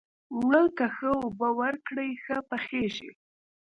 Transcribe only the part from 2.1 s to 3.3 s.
ښه پخیږي